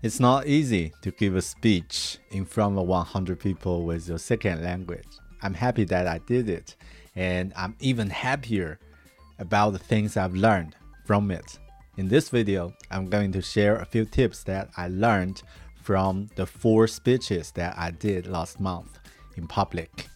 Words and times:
It's 0.00 0.20
not 0.20 0.46
easy 0.46 0.92
to 1.02 1.10
give 1.10 1.34
a 1.34 1.42
speech 1.42 2.18
in 2.30 2.44
front 2.44 2.78
of 2.78 2.86
100 2.86 3.40
people 3.40 3.82
with 3.82 4.08
your 4.08 4.18
second 4.18 4.62
language. 4.62 5.08
I'm 5.42 5.54
happy 5.54 5.82
that 5.86 6.06
I 6.06 6.18
did 6.18 6.48
it, 6.48 6.76
and 7.16 7.52
I'm 7.56 7.74
even 7.80 8.08
happier 8.08 8.78
about 9.40 9.72
the 9.72 9.80
things 9.80 10.16
I've 10.16 10.36
learned 10.36 10.76
from 11.04 11.32
it. 11.32 11.58
In 11.96 12.06
this 12.06 12.28
video, 12.28 12.72
I'm 12.92 13.06
going 13.06 13.32
to 13.32 13.42
share 13.42 13.78
a 13.78 13.84
few 13.84 14.04
tips 14.04 14.44
that 14.44 14.70
I 14.76 14.86
learned 14.86 15.42
from 15.82 16.28
the 16.36 16.46
four 16.46 16.86
speeches 16.86 17.50
that 17.56 17.76
I 17.76 17.90
did 17.90 18.28
last 18.28 18.60
month 18.60 19.00
in 19.36 19.48
public. 19.48 20.06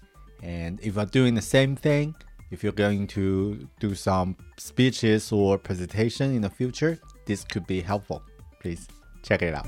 And 0.45 0.79
if 0.80 0.95
you're 0.95 1.07
doing 1.07 1.35
the 1.35 1.43
same 1.43 1.75
thing, 1.75 2.14
if 2.53 2.62
you're 2.62 2.71
going 2.71 3.09
to 3.09 3.69
do 3.80 3.96
some 3.96 4.37
speeches 4.59 5.33
or 5.33 5.59
presentation 5.59 6.37
in 6.37 6.43
the 6.43 6.51
future, 6.51 7.01
this 7.27 7.43
could 7.43 7.67
be 7.67 7.80
helpful. 7.80 8.23
Please 8.61 8.87
check 9.23 9.43
it 9.43 9.54
out. 9.54 9.66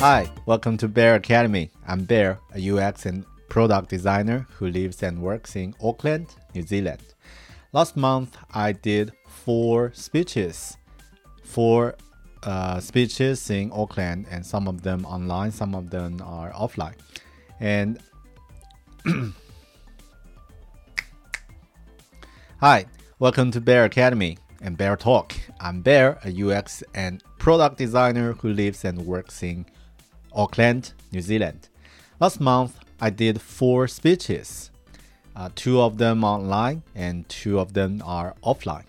Hi, 0.00 0.28
welcome 0.46 0.76
to 0.78 0.88
Bear 0.88 1.14
Academy. 1.14 1.70
I'm 1.86 2.04
Bear, 2.04 2.40
a 2.54 2.70
UX 2.70 3.06
and 3.06 3.24
product 3.48 3.90
designer 3.90 4.46
who 4.56 4.68
lives 4.68 5.02
and 5.02 5.20
works 5.20 5.54
in 5.56 5.74
Auckland, 5.82 6.34
New 6.54 6.62
Zealand. 6.62 7.14
Last 7.72 7.96
month, 7.96 8.36
I 8.52 8.72
did 8.72 9.12
four 9.28 9.92
speeches, 9.94 10.76
four 11.44 11.94
uh, 12.42 12.80
speeches 12.80 13.48
in 13.50 13.70
Auckland, 13.72 14.26
and 14.30 14.44
some 14.44 14.66
of 14.66 14.82
them 14.82 15.04
online, 15.04 15.52
some 15.52 15.74
of 15.74 15.90
them 15.90 16.20
are 16.24 16.50
offline. 16.52 16.96
And 17.60 18.00
Hi, 22.60 22.86
welcome 23.18 23.50
to 23.50 23.60
Bear 23.60 23.84
Academy 23.84 24.38
and 24.62 24.76
Bear 24.76 24.96
Talk. 24.96 25.34
I'm 25.60 25.82
Bear, 25.82 26.18
a 26.24 26.30
UX 26.30 26.82
and 26.94 27.22
product 27.38 27.76
designer 27.76 28.32
who 28.34 28.52
lives 28.52 28.84
and 28.84 29.04
works 29.04 29.42
in 29.42 29.66
Auckland, 30.32 30.92
New 31.10 31.20
Zealand. 31.20 31.68
Last 32.20 32.40
month, 32.40 32.78
I 33.00 33.10
did 33.10 33.40
four 33.40 33.88
speeches. 33.88 34.70
Uh, 35.34 35.50
two 35.54 35.80
of 35.80 35.98
them 35.98 36.24
online 36.24 36.82
and 36.94 37.28
two 37.28 37.58
of 37.58 37.72
them 37.72 38.02
are 38.04 38.34
offline. 38.44 38.84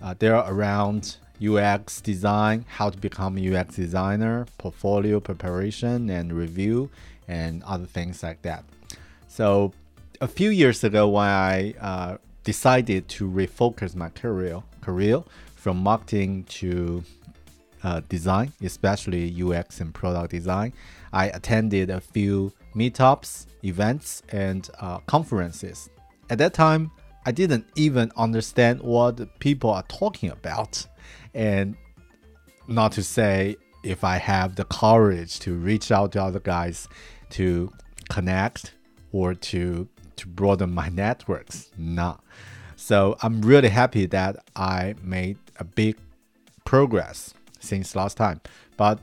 Uh, 0.00 0.14
they're 0.18 0.36
around 0.36 1.16
UX 1.44 2.00
design, 2.00 2.64
how 2.68 2.90
to 2.90 2.98
become 2.98 3.36
a 3.36 3.54
UX 3.54 3.76
designer, 3.76 4.46
portfolio 4.58 5.20
preparation 5.20 6.08
and 6.10 6.32
review, 6.32 6.90
and 7.26 7.62
other 7.64 7.86
things 7.86 8.22
like 8.22 8.42
that. 8.42 8.64
So, 9.28 9.72
a 10.20 10.28
few 10.28 10.50
years 10.50 10.84
ago, 10.84 11.08
when 11.08 11.26
I 11.26 11.74
uh, 11.80 12.18
decided 12.44 13.08
to 13.08 13.30
refocus 13.30 13.94
my 13.94 14.10
career, 14.10 14.62
career 14.80 15.22
from 15.56 15.78
marketing 15.78 16.44
to 16.44 17.04
uh, 17.82 18.00
design, 18.08 18.52
especially 18.62 19.34
UX 19.42 19.80
and 19.80 19.94
product 19.94 20.30
design, 20.30 20.72
I 21.12 21.26
attended 21.28 21.90
a 21.90 22.00
few 22.00 22.52
meetups, 22.74 23.46
events, 23.64 24.22
and 24.30 24.68
uh, 24.80 24.98
conferences. 25.00 25.90
At 26.28 26.38
that 26.38 26.54
time, 26.54 26.90
I 27.26 27.32
didn't 27.32 27.66
even 27.74 28.12
understand 28.16 28.80
what 28.80 29.38
people 29.40 29.70
are 29.70 29.82
talking 29.84 30.30
about. 30.30 30.86
And 31.34 31.76
not 32.66 32.92
to 32.92 33.02
say 33.02 33.56
if 33.82 34.04
I 34.04 34.16
have 34.16 34.56
the 34.56 34.64
courage 34.64 35.38
to 35.40 35.54
reach 35.54 35.90
out 35.90 36.12
to 36.12 36.22
other 36.22 36.40
guys 36.40 36.88
to 37.30 37.72
connect 38.08 38.74
or 39.12 39.34
to 39.34 39.88
to 40.16 40.26
broaden 40.26 40.70
my 40.72 40.88
networks. 40.90 41.70
Nah. 41.78 42.16
So 42.80 43.16
I'm 43.22 43.42
really 43.42 43.68
happy 43.68 44.06
that 44.06 44.36
I 44.56 44.94
made 45.02 45.36
a 45.58 45.64
big 45.64 45.96
progress 46.64 47.34
since 47.60 47.94
last 47.94 48.16
time. 48.16 48.40
But 48.78 48.98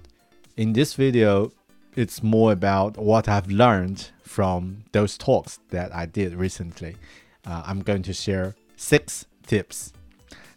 in 0.58 0.74
this 0.74 0.96
video, 0.96 1.52
it's 1.96 2.24
more 2.24 2.52
about 2.52 2.98
what 2.98 3.30
I've 3.30 3.50
learned 3.50 4.10
from 4.24 4.84
those 4.94 5.16
talks 5.16 5.60
that 5.70 5.96
I 5.96 6.08
did 6.08 6.34
recently. 6.34 6.98
Uh, 7.46 7.64
I'm 7.68 7.82
going 7.82 8.02
to 8.04 8.14
share 8.14 8.56
six 8.76 9.26
tips. 9.46 9.94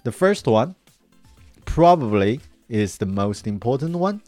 The 0.02 0.12
first 0.12 0.46
one, 0.46 0.74
probably 1.66 2.40
is 2.70 2.96
the 2.96 3.06
most 3.06 3.46
important 3.46 3.96
one, 3.96 4.22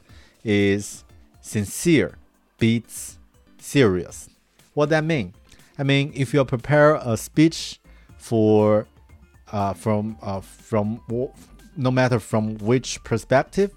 is 0.44 1.03
sincere 1.41 2.19
beats 2.59 3.19
serious. 3.59 4.28
What 4.74 4.91
that 4.91 5.03
mean? 5.03 5.32
I 5.78 5.82
mean, 5.82 6.12
if 6.14 6.34
you 6.34 6.44
prepare 6.44 6.97
a 6.97 7.16
speech 7.16 7.80
for 8.22 8.87
uh, 9.50 9.75
from 9.75 10.16
uh, 10.22 10.41
from 10.41 11.00
no 11.77 11.91
matter 11.91 12.21
from 12.21 12.56
which 12.59 13.03
perspective, 13.03 13.75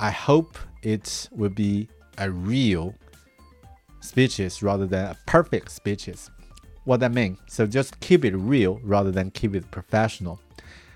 I 0.00 0.10
hope 0.10 0.58
it 0.82 1.28
will 1.30 1.50
be 1.50 1.88
a 2.16 2.30
real 2.30 2.94
speeches 4.00 4.62
rather 4.62 4.86
than 4.86 5.04
a 5.06 5.16
perfect 5.26 5.70
speeches. 5.70 6.30
What 6.84 7.00
that 7.00 7.12
mean? 7.12 7.36
So 7.48 7.66
just 7.66 8.00
keep 8.00 8.24
it 8.24 8.34
real 8.34 8.80
rather 8.82 9.10
than 9.10 9.30
keep 9.30 9.54
it 9.54 9.70
professional. 9.70 10.40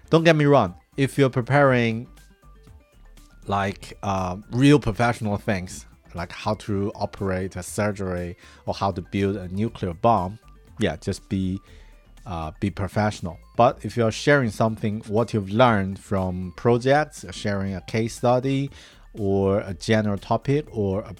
Don't 0.08 0.24
get 0.24 0.36
me 0.36 0.46
wrong. 0.46 0.74
If 0.96 1.18
you're 1.18 1.28
preparing 1.28 2.08
like 3.46 3.98
uh, 4.02 4.36
real 4.52 4.78
professional 4.78 5.36
things, 5.36 5.84
like 6.14 6.32
how 6.32 6.54
to 6.54 6.92
operate 6.94 7.56
a 7.56 7.62
surgery 7.62 8.38
or 8.64 8.72
how 8.72 8.90
to 8.92 9.02
build 9.02 9.36
a 9.36 9.48
nuclear 9.48 9.92
bomb, 9.92 10.38
yeah, 10.78 10.96
just 10.96 11.28
be 11.28 11.60
uh, 12.26 12.52
be 12.60 12.70
professional. 12.70 13.38
But 13.56 13.84
if 13.84 13.96
you're 13.96 14.12
sharing 14.12 14.50
something, 14.50 15.02
what 15.08 15.34
you've 15.34 15.50
learned 15.50 15.98
from 15.98 16.52
projects, 16.56 17.24
sharing 17.32 17.74
a 17.74 17.80
case 17.82 18.16
study, 18.16 18.70
or 19.14 19.60
a 19.60 19.74
general 19.74 20.18
topic, 20.18 20.66
or 20.70 21.00
a, 21.02 21.14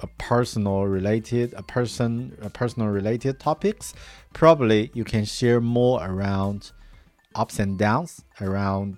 a 0.00 0.06
personal 0.18 0.84
related, 0.84 1.52
a 1.54 1.62
person, 1.62 2.36
a 2.42 2.50
personal 2.50 2.88
related 2.88 3.38
topics, 3.38 3.94
probably 4.32 4.90
you 4.94 5.04
can 5.04 5.24
share 5.24 5.60
more 5.60 6.02
around 6.02 6.72
ups 7.34 7.58
and 7.58 7.78
downs, 7.78 8.22
around 8.40 8.96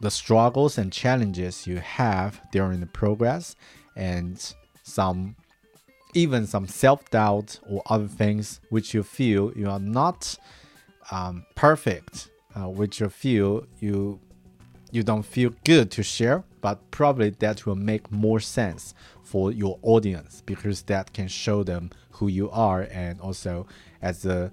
the 0.00 0.10
struggles 0.10 0.78
and 0.78 0.92
challenges 0.92 1.66
you 1.66 1.76
have 1.78 2.40
during 2.52 2.80
the 2.80 2.86
progress, 2.86 3.56
and 3.96 4.54
some 4.82 5.36
even 6.14 6.46
some 6.46 6.66
self-doubt 6.66 7.60
or 7.68 7.82
other 7.86 8.08
things 8.08 8.60
which 8.70 8.94
you 8.94 9.02
feel 9.02 9.52
you 9.54 9.68
are 9.68 9.78
not 9.78 10.38
um, 11.10 11.44
perfect, 11.54 12.30
uh, 12.54 12.68
which 12.68 13.00
you 13.00 13.08
feel 13.08 13.66
you 13.80 14.20
you 14.90 15.02
don't 15.02 15.24
feel 15.24 15.50
good 15.64 15.90
to 15.90 16.02
share, 16.02 16.44
but 16.62 16.90
probably 16.90 17.30
that 17.30 17.66
will 17.66 17.76
make 17.76 18.10
more 18.10 18.40
sense 18.40 18.94
for 19.22 19.52
your 19.52 19.78
audience 19.82 20.42
because 20.46 20.82
that 20.82 21.12
can 21.12 21.28
show 21.28 21.62
them 21.62 21.90
who 22.12 22.28
you 22.28 22.50
are 22.50 22.88
and 22.90 23.20
also 23.20 23.66
as 24.00 24.24
a 24.24 24.50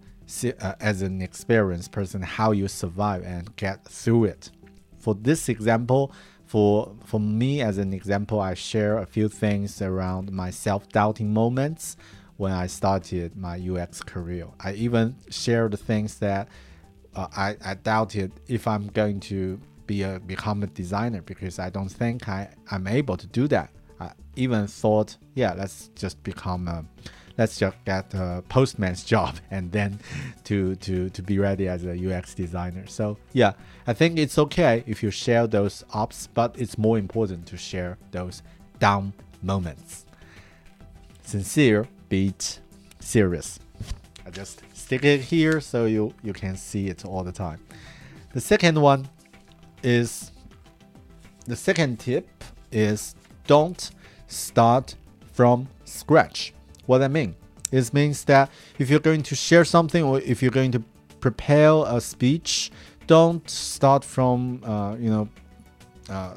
uh, 0.59 0.73
as 0.79 1.01
an 1.01 1.21
experienced 1.21 1.91
person 1.91 2.21
how 2.21 2.51
you 2.51 2.67
survive 2.67 3.23
and 3.23 3.55
get 3.55 3.85
through 3.85 4.25
it. 4.25 4.49
For 4.97 5.13
this 5.13 5.49
example, 5.49 6.11
for 6.45 6.95
for 7.05 7.19
me 7.19 7.61
as 7.61 7.77
an 7.77 7.93
example, 7.93 8.39
I 8.39 8.55
share 8.55 8.97
a 8.97 9.05
few 9.05 9.29
things 9.29 9.81
around 9.81 10.31
my 10.31 10.49
self-doubting 10.49 11.31
moments 11.33 11.95
when 12.37 12.51
I 12.51 12.67
started 12.67 13.35
my 13.35 13.57
UX 13.57 14.01
career. 14.01 14.47
I 14.59 14.73
even 14.73 15.15
shared 15.29 15.77
things 15.79 16.19
that 16.19 16.47
uh, 17.15 17.27
I, 17.35 17.57
I 17.63 17.75
doubted 17.75 18.31
if 18.47 18.67
I'm 18.67 18.87
going 18.87 19.19
to 19.21 19.59
be 19.87 20.01
a 20.01 20.19
become 20.19 20.63
a 20.63 20.67
designer 20.67 21.21
because 21.21 21.59
I 21.59 21.69
don't 21.69 21.89
think 21.89 22.27
I, 22.27 22.49
I'm 22.71 22.87
able 22.87 23.17
to 23.17 23.27
do 23.27 23.47
that. 23.49 23.69
I 23.99 24.11
even 24.35 24.67
thought, 24.67 25.17
yeah, 25.35 25.53
let's 25.53 25.89
just 25.95 26.21
become 26.23 26.67
a 26.67 26.85
let's 27.37 27.57
just 27.57 27.77
get 27.85 28.13
a 28.13 28.43
postman's 28.49 29.03
job 29.13 29.35
and 29.51 29.71
then 29.71 29.99
to 30.45 30.75
to 30.77 31.09
to 31.11 31.21
be 31.21 31.39
ready 31.39 31.67
as 31.67 31.85
a 31.85 31.95
UX 31.95 32.33
designer. 32.33 32.85
So 32.87 33.17
yeah, 33.31 33.53
I 33.87 33.93
think 33.93 34.19
it's 34.19 34.37
okay 34.37 34.83
if 34.85 35.01
you 35.01 35.11
share 35.11 35.47
those 35.47 35.85
ups, 35.93 36.27
but 36.33 36.55
it's 36.59 36.77
more 36.77 36.97
important 36.97 37.45
to 37.47 37.57
share 37.57 37.97
those 38.11 38.41
down 38.79 39.13
moments. 39.41 40.05
Sincere 41.23 41.87
beat 42.15 42.61
serious. 42.99 43.59
I 44.25 44.29
just 44.29 44.61
stick 44.73 45.03
it 45.03 45.19
here 45.33 45.59
so 45.71 45.79
you 45.95 46.13
you 46.27 46.33
can 46.43 46.55
see 46.55 46.83
it 46.93 46.99
all 47.03 47.23
the 47.29 47.35
time. 47.45 47.59
The 48.35 48.41
second 48.51 48.75
one 48.79 49.01
is 49.83 50.31
the 51.51 51.57
second 51.67 51.91
tip 51.99 52.27
is 52.71 53.15
don't 53.47 53.81
start 54.27 54.95
from 55.37 55.67
scratch. 55.83 56.53
What 56.85 57.01
I 57.01 57.09
mean? 57.19 57.35
is 57.71 57.93
means 57.93 58.23
that 58.25 58.45
if 58.81 58.85
you're 58.89 59.05
going 59.11 59.23
to 59.31 59.35
share 59.47 59.65
something 59.65 60.03
or 60.09 60.15
if 60.33 60.37
you're 60.41 60.57
going 60.61 60.73
to 60.77 60.81
prepare 61.19 61.75
a 61.97 61.99
speech, 61.99 62.71
don't 63.07 63.45
start 63.49 64.03
from 64.15 64.61
uh, 64.63 64.95
you 65.05 65.11
know 65.15 65.25
uh, 66.15 66.33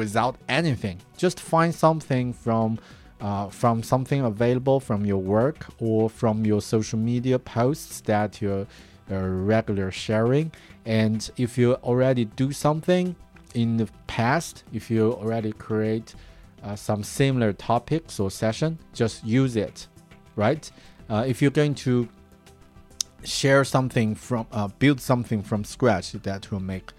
without 0.00 0.34
anything. 0.48 0.96
Just 1.24 1.38
find 1.40 1.74
something 1.74 2.32
from 2.32 2.78
uh, 3.20 3.48
from 3.48 3.82
something 3.82 4.20
available 4.22 4.80
from 4.80 5.04
your 5.04 5.18
work 5.18 5.66
or 5.80 6.08
from 6.08 6.44
your 6.44 6.60
social 6.60 6.98
media 6.98 7.38
posts 7.38 8.00
that 8.02 8.40
you're 8.40 8.66
uh, 9.10 9.16
regular 9.16 9.90
sharing. 9.90 10.52
And 10.84 11.30
if 11.36 11.58
you 11.58 11.74
already 11.74 12.26
do 12.26 12.52
something, 12.52 13.16
in 13.54 13.76
the 13.76 13.88
past, 14.06 14.64
if 14.72 14.90
you 14.90 15.12
already 15.12 15.52
create 15.52 16.14
uh, 16.62 16.76
some 16.76 17.02
similar 17.02 17.52
topics 17.52 18.20
or 18.20 18.30
session, 18.30 18.78
just 18.92 19.24
use 19.24 19.56
it, 19.56 19.88
right? 20.36 20.70
Uh, 21.08 21.24
if 21.26 21.40
you're 21.40 21.50
going 21.50 21.74
to 21.74 22.08
share 23.24 23.64
something 23.64 24.14
from, 24.14 24.46
uh, 24.52 24.68
build 24.78 25.00
something 25.00 25.42
from 25.42 25.64
scratch, 25.64 26.12
that 26.12 26.50
will 26.50 26.60
make 26.60 26.92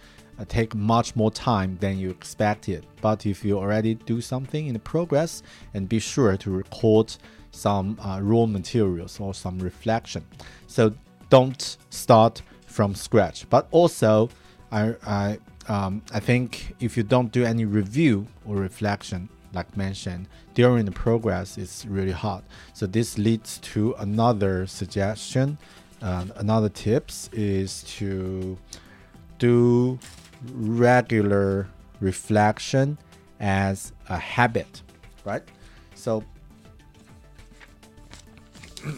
take 0.45 0.75
much 0.75 1.15
more 1.15 1.31
time 1.31 1.77
than 1.79 1.97
you 1.97 2.09
expected. 2.09 2.85
But 3.01 3.25
if 3.25 3.43
you 3.43 3.57
already 3.57 3.95
do 3.95 4.21
something 4.21 4.67
in 4.67 4.79
progress, 4.79 5.43
and 5.73 5.87
be 5.87 5.99
sure 5.99 6.37
to 6.37 6.51
record 6.51 7.15
some 7.51 7.97
uh, 7.99 8.19
raw 8.21 8.45
materials 8.45 9.19
or 9.19 9.33
some 9.33 9.59
reflection. 9.59 10.25
So 10.67 10.93
don't 11.29 11.77
start 11.89 12.41
from 12.65 12.95
scratch. 12.95 13.49
But 13.49 13.67
also, 13.71 14.29
I 14.71 14.95
I 15.05 15.39
um, 15.67 16.01
I 16.11 16.19
think 16.19 16.75
if 16.79 16.97
you 16.97 17.03
don't 17.03 17.31
do 17.31 17.43
any 17.43 17.65
review 17.65 18.27
or 18.45 18.55
reflection, 18.55 19.29
like 19.53 19.75
mentioned 19.77 20.27
during 20.53 20.85
the 20.85 20.91
progress, 20.91 21.57
it's 21.57 21.85
really 21.85 22.11
hard. 22.11 22.43
So 22.73 22.87
this 22.87 23.17
leads 23.17 23.59
to 23.59 23.95
another 23.99 24.67
suggestion. 24.67 25.57
Uh, 26.01 26.25
another 26.37 26.69
tips 26.69 27.29
is 27.33 27.83
to 27.97 28.57
do 29.37 29.99
regular 30.53 31.67
reflection 31.99 32.97
as 33.39 33.93
a 34.09 34.17
habit, 34.17 34.81
right? 35.25 35.43
So 35.95 36.23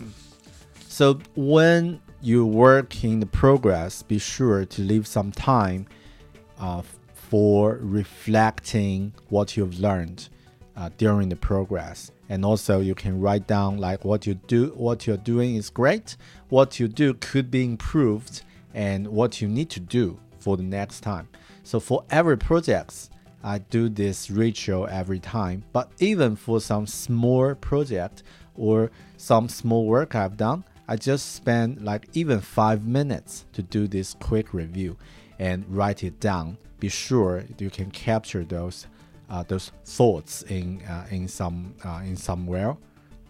so 0.88 1.20
when 1.36 2.02
you 2.22 2.46
work 2.46 3.04
in 3.04 3.20
the 3.20 3.26
progress, 3.26 4.04
be 4.04 4.20
sure 4.20 4.66
to 4.66 4.82
leave 4.82 5.08
some 5.08 5.32
time 5.32 5.88
uh, 6.60 6.84
for 7.14 7.80
reflecting 7.82 9.14
what 9.30 9.58
you've 9.58 9.80
learned 9.80 10.30
uh, 10.76 10.90
during 10.98 11.30
the 11.30 11.36
progress. 11.36 12.12
And 12.30 12.46
also, 12.46 12.80
you 12.80 12.96
can 12.96 13.20
write 13.20 13.48
down 13.48 13.78
like 13.78 14.06
what 14.06 14.26
you 14.26 14.36
do, 14.36 14.68
what 14.76 15.06
you're 15.06 15.18
doing 15.18 15.56
is 15.56 15.70
great, 15.70 16.16
what 16.50 16.80
you 16.80 16.88
do 16.88 17.14
could 17.16 17.52
be 17.52 17.66
improved, 17.66 18.44
and 18.74 19.08
what 19.08 19.42
you 19.42 19.48
need 19.48 19.70
to 19.72 19.80
do 19.80 20.18
for 20.42 20.58
the 20.58 20.64
next 20.64 21.02
time. 21.02 21.28
So 21.64 21.80
for 21.80 22.04
every 22.10 22.38
projects, 22.38 23.10
I 23.44 23.60
do 23.60 23.90
this 23.90 24.30
ritual 24.30 24.88
every 24.90 25.20
time. 25.20 25.64
But 25.72 25.92
even 26.00 26.36
for 26.36 26.60
some 26.60 26.88
small 26.88 27.56
project 27.56 28.24
or 28.56 28.92
some 29.18 29.50
small 29.50 29.86
work 29.86 30.16
I've 30.16 30.38
done, 30.38 30.64
I 30.88 30.96
just 30.96 31.36
spend 31.36 31.84
like 31.84 32.08
even 32.14 32.42
five 32.42 32.86
minutes 32.86 33.46
to 33.54 33.62
do 33.62 33.88
this 33.88 34.14
quick 34.16 34.54
review 34.54 34.98
and 35.40 35.66
write 35.70 36.04
it 36.04 36.20
down. 36.20 36.58
Be 36.80 36.90
sure 36.90 37.44
you 37.58 37.70
can 37.70 37.92
capture 37.92 38.44
those 38.44 38.88
uh, 39.30 39.44
those 39.44 39.72
thoughts 39.86 40.42
in 40.44 40.82
uh, 40.82 41.08
in 41.10 41.28
some 41.28 41.74
uh, 41.86 42.02
in 42.04 42.18
somewhere. 42.18 42.76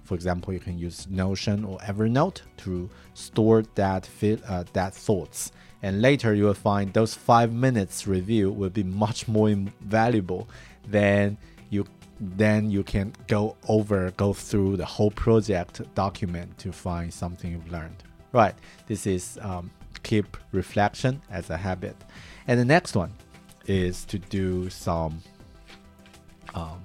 For 0.04 0.16
example, 0.16 0.52
you 0.54 0.60
can 0.60 0.78
use 0.78 1.08
Notion 1.10 1.64
or 1.64 1.78
Evernote 1.80 2.42
to 2.58 2.90
store 3.14 3.64
that 3.76 4.10
uh, 4.48 4.64
that 4.74 4.94
thoughts. 4.94 5.52
And 5.84 6.02
later 6.02 6.34
you 6.34 6.46
will 6.46 6.54
find 6.54 6.94
those 6.94 7.16
five 7.16 7.52
minutes 7.52 8.08
review 8.08 8.52
will 8.52 8.70
be 8.70 8.84
much 8.84 9.28
more 9.28 9.54
valuable 9.82 10.48
than 10.88 11.38
you 11.70 11.86
then 12.24 12.70
you 12.70 12.84
can 12.84 13.14
go 13.28 13.56
over, 13.68 14.12
go 14.12 14.32
through 14.32 14.78
the 14.78 14.86
whole 14.86 15.10
project 15.10 15.82
document 15.96 16.56
to 16.60 16.72
find 16.72 17.12
something 17.12 17.52
you've 17.52 17.72
learned. 17.72 18.04
Right, 18.32 18.54
this 18.86 19.08
is 19.08 19.40
um, 19.42 19.72
keep 20.04 20.38
reflection 20.52 21.22
as 21.32 21.50
a 21.50 21.58
habit. 21.58 21.96
And 22.48 22.60
the 22.60 22.66
next 22.66 22.96
one 22.96 23.12
is 23.66 24.06
to 24.06 24.20
do 24.20 24.70
some 24.70 25.22
um, 26.54 26.82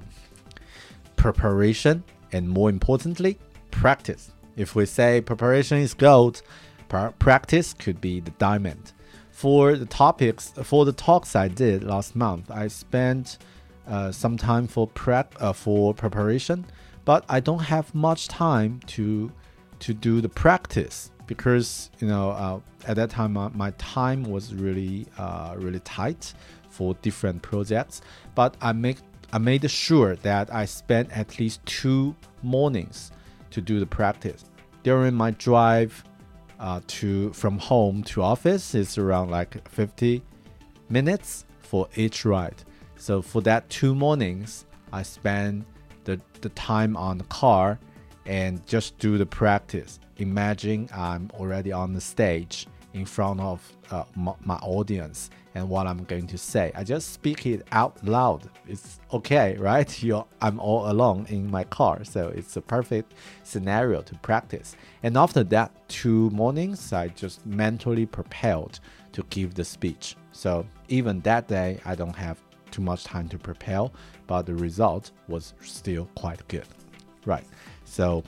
preparation 1.16 2.02
and 2.32 2.48
more 2.48 2.70
importantly, 2.70 3.38
practice. 3.70 4.30
If 4.56 4.74
we 4.74 4.86
say 4.86 5.20
preparation 5.20 5.78
is 5.78 5.92
gold, 5.92 6.42
practice 6.88 7.74
could 7.74 8.00
be 8.00 8.20
the 8.20 8.30
diamond. 8.32 8.92
For 9.30 9.76
the 9.76 9.86
topics, 9.86 10.52
for 10.62 10.84
the 10.84 10.92
talks 10.92 11.36
I 11.36 11.48
did 11.48 11.84
last 11.84 12.16
month, 12.16 12.50
I 12.50 12.68
spent 12.68 13.38
uh, 13.86 14.10
some 14.10 14.36
time 14.36 14.66
for 14.66 14.86
prep 14.86 15.34
uh, 15.38 15.52
for 15.52 15.92
preparation, 15.94 16.64
but 17.04 17.24
I 17.28 17.40
don't 17.40 17.60
have 17.60 17.94
much 17.94 18.28
time 18.28 18.80
to 18.88 19.30
to 19.78 19.92
do 19.92 20.20
the 20.22 20.28
practice 20.28 21.10
because 21.26 21.90
you 22.00 22.08
know 22.08 22.30
uh, 22.30 22.60
at 22.86 22.96
that 22.96 23.10
time 23.10 23.34
my, 23.34 23.48
my 23.48 23.70
time 23.72 24.24
was 24.24 24.54
really 24.54 25.06
uh, 25.18 25.54
really 25.58 25.80
tight 25.80 26.32
for 26.70 26.94
different 27.02 27.42
projects. 27.42 28.00
But 28.34 28.56
I 28.60 28.72
make 28.72 28.98
I 29.32 29.38
made 29.38 29.68
sure 29.70 30.16
that 30.16 30.52
I 30.54 30.64
spent 30.64 31.10
at 31.16 31.38
least 31.38 31.64
two 31.66 32.14
mornings 32.42 33.12
to 33.50 33.60
do 33.60 33.80
the 33.80 33.86
practice 33.86 34.44
during 34.82 35.14
my 35.14 35.32
drive 35.32 36.04
uh, 36.58 36.80
to 36.86 37.32
from 37.32 37.58
home 37.58 38.02
to 38.04 38.22
office. 38.22 38.74
is 38.74 38.98
around 38.98 39.30
like 39.30 39.68
50 39.68 40.22
minutes 40.88 41.44
for 41.60 41.88
each 41.96 42.24
ride. 42.24 42.62
So 42.96 43.22
for 43.22 43.42
that 43.42 43.68
two 43.68 43.94
mornings, 43.94 44.66
I 44.92 45.02
spend 45.02 45.64
the, 46.04 46.20
the 46.40 46.48
time 46.50 46.96
on 46.96 47.18
the 47.18 47.24
car 47.24 47.78
and 48.24 48.66
just 48.66 48.98
do 48.98 49.18
the 49.18 49.26
practice. 49.26 50.00
Imagine 50.18 50.88
I'm 50.94 51.30
already 51.34 51.72
on 51.72 51.92
the 51.92 52.00
stage 52.00 52.66
in 52.94 53.04
front 53.04 53.40
of 53.40 53.60
uh, 53.90 54.04
my, 54.14 54.32
my, 54.44 54.56
audience 54.56 55.30
and 55.56 55.70
what 55.70 55.86
I'm 55.86 56.04
going 56.04 56.26
to 56.26 56.36
say. 56.36 56.70
I 56.74 56.84
just 56.84 57.14
speak 57.14 57.46
it 57.46 57.66
out 57.72 58.04
loud. 58.04 58.50
It's 58.68 59.00
okay, 59.10 59.56
right? 59.56 60.02
You're, 60.02 60.26
I'm 60.42 60.60
all 60.60 60.90
alone 60.90 61.24
in 61.30 61.50
my 61.50 61.64
car, 61.64 62.04
so 62.04 62.28
it's 62.28 62.58
a 62.58 62.60
perfect 62.60 63.14
scenario 63.42 64.02
to 64.02 64.14
practice. 64.16 64.76
And 65.02 65.16
after 65.16 65.42
that 65.44 65.88
two 65.88 66.28
mornings, 66.30 66.92
I 66.92 67.08
just 67.08 67.44
mentally 67.46 68.04
prepared 68.04 68.78
to 69.12 69.24
give 69.30 69.54
the 69.54 69.64
speech. 69.64 70.14
So 70.32 70.66
even 70.88 71.20
that 71.20 71.48
day, 71.48 71.80
I 71.86 71.94
don't 71.94 72.16
have 72.16 72.38
too 72.70 72.82
much 72.82 73.04
time 73.04 73.26
to 73.30 73.38
prepare, 73.38 73.90
but 74.26 74.42
the 74.42 74.54
result 74.54 75.12
was 75.26 75.54
still 75.62 76.06
quite 76.16 76.46
good. 76.48 76.68
Right. 77.24 77.46
So 77.86 78.22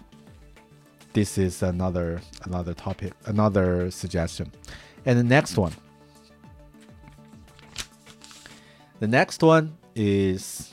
this 1.12 1.36
is 1.36 1.62
another 1.62 2.22
another 2.44 2.72
topic, 2.72 3.12
another 3.26 3.90
suggestion. 3.90 4.50
And 5.04 5.18
the 5.18 5.24
next 5.24 5.58
one. 5.58 5.72
The 9.00 9.06
next 9.06 9.44
one 9.44 9.78
is 9.94 10.72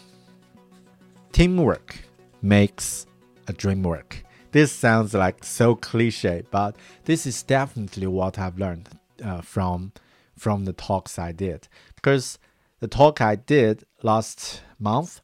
teamwork 1.32 2.00
makes 2.42 3.06
a 3.48 3.54
dream 3.54 3.84
work. 3.84 4.24
This 4.52 4.72
sounds 4.72 5.14
like 5.14 5.44
so 5.44 5.76
cliche, 5.76 6.44
but 6.50 6.76
this 7.04 7.28
is 7.28 7.44
definitely 7.44 8.08
what 8.08 8.40
I've 8.40 8.58
learned 8.58 8.90
uh, 9.24 9.42
from 9.42 9.92
from 10.36 10.66
the 10.66 10.74
talks 10.74 11.20
I 11.20 11.34
did. 11.34 11.68
Because 11.96 12.40
the 12.80 12.88
talk 12.88 13.22
I 13.22 13.36
did 13.36 13.84
last 14.02 14.62
month, 14.80 15.22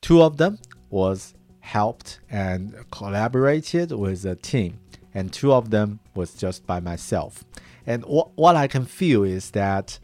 two 0.00 0.22
of 0.22 0.36
them 0.36 0.58
was 0.90 1.34
helped 1.60 2.20
and 2.30 2.74
collaborated 2.92 3.90
with 3.90 4.24
a 4.24 4.36
team, 4.36 4.78
and 5.12 5.32
two 5.32 5.52
of 5.52 5.70
them 5.70 5.98
was 6.14 6.34
just 6.34 6.66
by 6.66 6.78
myself. 6.78 7.44
And 7.84 8.04
wh- 8.04 8.30
what 8.38 8.54
I 8.54 8.68
can 8.68 8.84
feel 8.84 9.24
is 9.24 9.50
that 9.50 9.98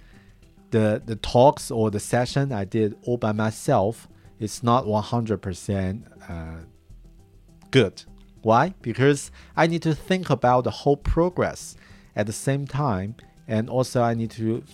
the 0.74 1.00
the 1.06 1.14
talks 1.14 1.70
or 1.70 1.88
the 1.90 2.00
session 2.00 2.52
I 2.52 2.64
did 2.64 2.96
all 3.06 3.16
by 3.16 3.30
myself 3.30 4.08
is 4.40 4.62
not 4.64 4.86
100% 4.86 6.02
uh, 6.28 6.64
good. 7.70 8.02
Why? 8.42 8.74
Because 8.82 9.30
I 9.56 9.68
need 9.68 9.82
to 9.82 9.94
think 9.94 10.30
about 10.30 10.64
the 10.64 10.72
whole 10.80 10.96
progress 10.96 11.76
at 12.16 12.26
the 12.26 12.32
same 12.32 12.66
time, 12.66 13.14
and 13.46 13.70
also 13.70 14.02
I 14.02 14.14
need 14.14 14.32
to 14.32 14.64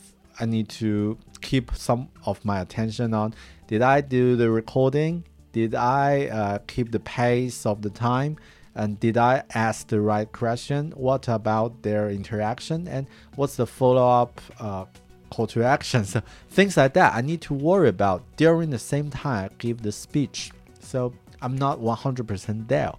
I 0.42 0.47
need 0.47 0.71
to 0.80 1.19
keep 1.42 1.66
some 1.75 2.09
of 2.25 2.42
my 2.47 2.61
attention 2.61 3.12
on 3.12 3.35
did 3.66 3.83
I 3.83 4.00
do 4.00 4.37
the 4.37 4.50
recording? 4.50 5.25
Did 5.52 5.75
I 5.75 6.28
uh, 6.28 6.59
keep 6.66 6.92
the 6.92 7.00
pace 7.00 7.66
of 7.66 7.83
the 7.83 7.90
time? 7.90 8.37
And 8.75 8.99
did 8.99 9.16
I 9.19 9.42
ask 9.54 9.88
the 9.88 10.00
right 10.00 10.30
question? 10.33 10.92
What 10.97 11.28
about 11.28 11.83
their 11.83 12.09
interaction? 12.09 12.88
And 12.88 13.07
what's 13.37 13.57
the 13.57 13.66
follow 13.66 14.09
up 14.23 14.40
uh, 14.59 14.87
call 15.30 15.46
to 15.49 15.62
actions, 15.62 16.16
things 16.49 16.76
like 16.76 16.94
that 16.94 17.14
I 17.14 17.20
need 17.20 17.40
to 17.42 17.54
worry 17.54 17.88
about 17.88 18.22
during 18.37 18.70
the 18.70 18.78
same 18.78 19.10
time 19.10 19.50
I 19.50 19.54
give 19.58 19.82
the 19.82 19.92
speech. 19.92 20.50
So 20.80 21.14
I'm 21.40 21.56
not 21.56 21.80
100% 21.80 22.68
there. 22.68 22.92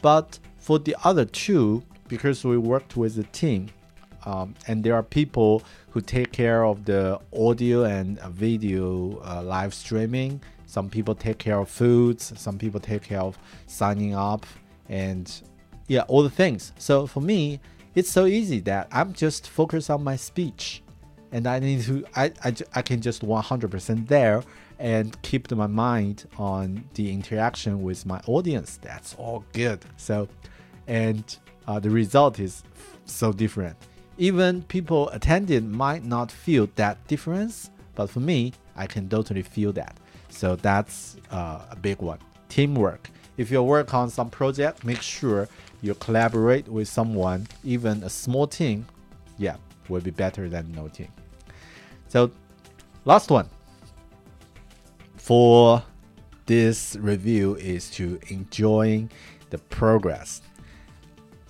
But 0.00 0.38
for 0.58 0.78
the 0.78 0.96
other 1.04 1.24
two, 1.24 1.82
because 2.08 2.44
we 2.44 2.56
worked 2.56 2.96
with 2.96 3.18
a 3.18 3.24
team, 3.24 3.68
um, 4.24 4.54
and 4.68 4.84
there 4.84 4.94
are 4.94 5.02
people 5.02 5.62
who 5.90 6.00
take 6.00 6.32
care 6.32 6.64
of 6.64 6.84
the 6.84 7.18
audio 7.36 7.84
and 7.84 8.20
video 8.20 9.20
uh, 9.24 9.42
live 9.42 9.74
streaming. 9.74 10.40
Some 10.66 10.88
people 10.88 11.14
take 11.14 11.38
care 11.38 11.58
of 11.58 11.68
foods. 11.68 12.32
Some 12.36 12.58
people 12.58 12.80
take 12.80 13.02
care 13.02 13.20
of 13.20 13.36
signing 13.66 14.14
up 14.14 14.46
and 14.88 15.30
yeah, 15.88 16.02
all 16.02 16.22
the 16.22 16.30
things. 16.30 16.72
So 16.78 17.06
for 17.06 17.20
me, 17.20 17.60
it's 17.94 18.10
so 18.10 18.26
easy 18.26 18.60
that 18.60 18.88
I'm 18.90 19.12
just 19.12 19.48
focused 19.48 19.90
on 19.90 20.02
my 20.02 20.16
speech 20.16 20.82
and 21.32 21.46
I 21.46 21.58
need 21.58 21.82
to 21.84 22.04
I 22.14 22.32
I, 22.44 22.54
I 22.74 22.82
can 22.82 23.00
just 23.00 23.22
100% 23.22 24.06
there 24.08 24.42
and 24.78 25.20
keep 25.22 25.50
my 25.52 25.66
mind 25.66 26.26
on 26.38 26.84
the 26.94 27.10
interaction 27.12 27.82
with 27.82 28.04
my 28.04 28.20
audience. 28.26 28.78
That's 28.82 29.14
all 29.14 29.44
good. 29.52 29.84
So, 29.96 30.28
and 30.88 31.24
uh, 31.68 31.78
the 31.78 31.90
result 31.90 32.40
is 32.40 32.64
so 33.04 33.32
different. 33.32 33.76
Even 34.18 34.62
people 34.62 35.08
attending 35.10 35.70
might 35.70 36.04
not 36.04 36.30
feel 36.30 36.68
that 36.74 37.06
difference, 37.06 37.70
but 37.94 38.10
for 38.10 38.20
me, 38.20 38.52
I 38.76 38.86
can 38.86 39.08
totally 39.08 39.42
feel 39.42 39.72
that. 39.74 39.96
So 40.30 40.56
that's 40.56 41.16
uh, 41.30 41.60
a 41.70 41.76
big 41.76 41.98
one. 42.02 42.18
Teamwork. 42.48 43.08
If 43.36 43.50
you 43.50 43.62
work 43.62 43.94
on 43.94 44.10
some 44.10 44.30
project, 44.30 44.84
make 44.84 45.00
sure 45.00 45.48
you 45.80 45.94
collaborate 45.94 46.68
with 46.68 46.88
someone, 46.88 47.46
even 47.64 48.02
a 48.02 48.10
small 48.10 48.46
team. 48.46 48.86
Yeah, 49.38 49.56
will 49.88 50.00
be 50.00 50.10
better 50.10 50.48
than 50.48 50.72
no 50.72 50.88
team. 50.88 51.08
So, 52.12 52.30
last 53.06 53.30
one. 53.30 53.48
For 55.16 55.82
this 56.44 56.94
review 56.96 57.54
is 57.56 57.88
to 57.92 58.20
enjoying 58.28 59.10
the 59.48 59.56
progress. 59.56 60.42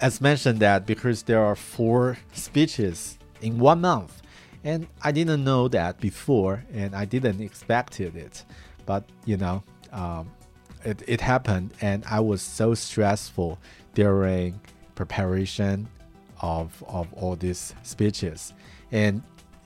As 0.00 0.20
mentioned 0.20 0.60
that 0.60 0.86
because 0.86 1.24
there 1.24 1.42
are 1.42 1.56
four 1.56 2.16
speeches 2.32 3.18
in 3.40 3.58
one 3.58 3.80
month 3.80 4.22
and 4.62 4.86
i 5.02 5.10
didn't 5.10 5.42
know 5.42 5.66
that 5.66 5.98
before 6.00 6.64
and 6.72 6.94
i 6.94 7.04
didn't 7.04 7.40
expected 7.40 8.14
it. 8.14 8.44
But 8.86 9.02
you 9.24 9.38
know 9.38 9.64
um, 9.90 10.30
it, 10.84 11.02
it 11.08 11.20
happened 11.20 11.74
and 11.80 12.04
i 12.08 12.20
was 12.20 12.40
so 12.40 12.74
stressful 12.74 13.58
during 13.94 14.60
preparation 14.94 15.88
of, 16.40 16.84
of 16.86 17.12
all 17.14 17.34
these 17.36 17.74
speeches. 17.82 18.52
And 18.90 19.22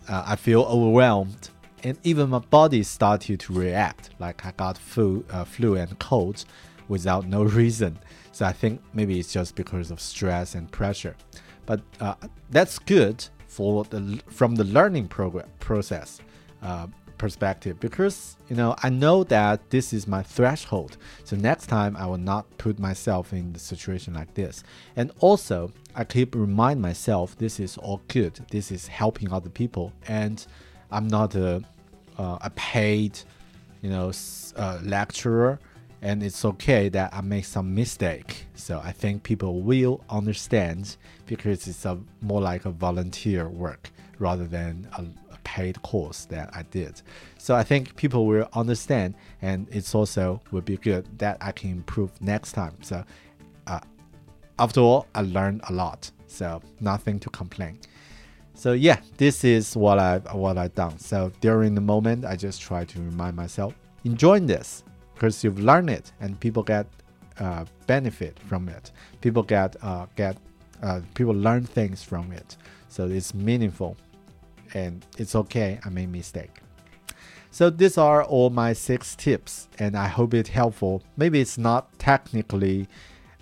uh, 0.08 0.24
i 0.26 0.36
feel 0.36 0.62
overwhelmed 0.62 1.50
and 1.82 1.98
even 2.04 2.30
my 2.30 2.38
body 2.38 2.82
started 2.82 3.40
to 3.40 3.52
react 3.52 4.10
like 4.18 4.44
i 4.44 4.52
got 4.56 4.76
flu, 4.78 5.24
uh, 5.30 5.44
flu 5.44 5.76
and 5.76 5.98
cold 5.98 6.44
without 6.88 7.26
no 7.26 7.42
reason 7.60 7.98
so 8.36 8.44
I 8.44 8.52
think 8.52 8.82
maybe 8.92 9.18
it's 9.18 9.32
just 9.32 9.54
because 9.54 9.90
of 9.90 9.98
stress 9.98 10.54
and 10.54 10.70
pressure. 10.70 11.16
But 11.64 11.80
uh, 12.00 12.16
that's 12.50 12.78
good 12.78 13.26
for 13.46 13.84
the 13.84 14.20
from 14.26 14.56
the 14.56 14.64
learning 14.64 15.08
program 15.08 15.48
process 15.58 16.20
uh, 16.60 16.88
perspective 17.18 17.78
because 17.80 18.36
you 18.48 18.56
know 18.56 18.74
I 18.82 18.90
know 18.90 19.24
that 19.24 19.70
this 19.70 19.92
is 19.92 20.06
my 20.06 20.22
threshold. 20.22 20.96
So 21.24 21.36
next 21.36 21.66
time 21.66 21.96
I 21.96 22.06
will 22.06 22.18
not 22.18 22.44
put 22.58 22.78
myself 22.78 23.32
in 23.32 23.52
the 23.52 23.58
situation 23.58 24.14
like 24.14 24.34
this. 24.34 24.62
And 24.96 25.10
also 25.20 25.72
I 25.94 26.04
keep 26.04 26.34
remind 26.34 26.80
myself 26.80 27.36
this 27.36 27.58
is 27.60 27.76
all 27.78 28.00
good. 28.08 28.40
This 28.50 28.70
is 28.70 28.88
helping 28.88 29.32
other 29.32 29.50
people, 29.50 29.92
and 30.06 30.44
I'm 30.90 31.08
not 31.08 31.34
a 31.34 31.62
uh, 32.18 32.38
a 32.40 32.50
paid 32.50 33.18
you 33.82 33.90
know 33.90 34.12
uh, 34.56 34.78
lecturer 34.82 35.58
and 36.02 36.22
it's 36.22 36.44
okay 36.44 36.88
that 36.88 37.12
I 37.12 37.20
make 37.20 37.44
some 37.44 37.74
mistake. 37.74 38.46
So 38.54 38.80
I 38.84 38.92
think 38.92 39.22
people 39.22 39.62
will 39.62 40.04
understand 40.08 40.96
because 41.26 41.66
it's 41.66 41.84
a 41.84 41.98
more 42.20 42.40
like 42.40 42.64
a 42.64 42.70
volunteer 42.70 43.48
work 43.48 43.90
rather 44.18 44.44
than 44.44 44.88
a, 44.96 45.02
a 45.02 45.25
paid 45.56 45.80
course 45.80 46.26
that 46.26 46.50
I 46.54 46.62
did. 46.64 47.00
So 47.38 47.54
I 47.54 47.64
think 47.70 47.96
people 47.96 48.26
will 48.26 48.48
understand, 48.52 49.14
and 49.40 49.66
it's 49.70 49.94
also 49.94 50.24
will 50.50 50.66
be 50.72 50.76
good 50.76 51.04
that 51.18 51.38
I 51.40 51.52
can 51.52 51.70
improve 51.70 52.10
next 52.20 52.52
time. 52.52 52.74
So 52.82 52.96
uh, 53.66 53.80
after 54.58 54.80
all, 54.80 55.06
I 55.14 55.22
learned 55.22 55.62
a 55.70 55.72
lot, 55.72 56.10
so 56.26 56.60
nothing 56.80 57.18
to 57.20 57.30
complain. 57.30 57.78
So 58.52 58.72
yeah, 58.72 58.98
this 59.16 59.44
is 59.44 59.76
what 59.76 59.98
I 59.98 60.18
what 60.44 60.56
I 60.58 60.68
done. 60.68 60.98
So 60.98 61.32
during 61.40 61.74
the 61.74 61.86
moment, 61.94 62.24
I 62.32 62.36
just 62.36 62.60
try 62.60 62.84
to 62.84 62.98
remind 63.10 63.34
myself 63.36 63.72
enjoying 64.04 64.46
this 64.46 64.84
because 65.14 65.42
you've 65.42 65.62
learned 65.70 65.90
it 65.90 66.12
and 66.20 66.38
people 66.38 66.62
get 66.62 66.86
uh, 67.40 67.64
benefit 67.86 68.38
from 68.48 68.68
it. 68.68 68.92
People 69.22 69.42
get 69.42 69.70
uh, 69.82 70.06
get 70.16 70.36
uh, 70.82 71.00
people 71.14 71.34
learn 71.34 71.64
things 71.64 72.02
from 72.02 72.32
it. 72.32 72.56
So 72.88 73.00
it's 73.08 73.34
meaningful, 73.34 73.96
and 74.74 75.04
it's 75.18 75.34
okay. 75.34 75.78
I 75.84 75.88
made 75.88 76.10
mistake. 76.10 76.60
So 77.50 77.70
these 77.70 77.96
are 77.96 78.22
all 78.22 78.50
my 78.50 78.74
six 78.74 79.16
tips, 79.16 79.68
and 79.78 79.96
I 79.96 80.08
hope 80.08 80.34
it's 80.34 80.50
helpful. 80.50 81.02
Maybe 81.16 81.40
it's 81.40 81.56
not 81.56 81.98
technically, 81.98 82.86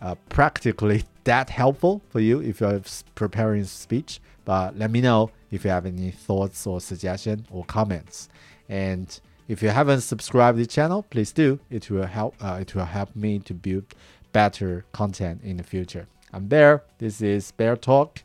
uh, 0.00 0.14
practically 0.28 1.04
that 1.24 1.50
helpful 1.50 2.02
for 2.10 2.20
you 2.20 2.40
if 2.40 2.60
you're 2.60 2.80
preparing 3.14 3.64
speech, 3.64 4.20
but 4.44 4.78
let 4.78 4.90
me 4.90 5.00
know 5.00 5.30
if 5.50 5.64
you 5.64 5.70
have 5.70 5.86
any 5.86 6.10
thoughts 6.10 6.66
or 6.66 6.80
suggestion 6.80 7.46
or 7.50 7.64
comments. 7.64 8.28
And 8.68 9.18
if 9.48 9.62
you 9.62 9.70
haven't 9.70 10.02
subscribed 10.02 10.58
the 10.58 10.66
channel, 10.66 11.02
please 11.02 11.32
do. 11.32 11.58
It 11.70 11.90
will 11.90 12.06
help. 12.06 12.34
Uh, 12.40 12.58
it 12.60 12.74
will 12.74 12.84
help 12.84 13.14
me 13.16 13.38
to 13.40 13.54
build 13.54 13.84
better 14.32 14.84
content 14.92 15.42
in 15.42 15.56
the 15.56 15.62
future. 15.62 16.06
I'm 16.32 16.46
Bear. 16.46 16.82
This 16.98 17.20
is 17.20 17.52
Bear 17.52 17.76
Talk. 17.76 18.22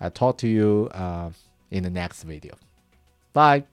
I'll 0.00 0.10
talk 0.10 0.38
to 0.38 0.48
you 0.48 0.88
uh, 0.92 1.30
in 1.72 1.82
the 1.82 1.90
next 1.90 2.22
video. 2.22 2.54
Bye. 3.32 3.64